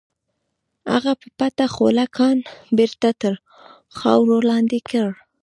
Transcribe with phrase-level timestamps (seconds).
[0.91, 2.37] هغه په پټه خوله کان
[2.77, 3.33] بېرته تر
[3.97, 5.09] خاورو لاندې کړ.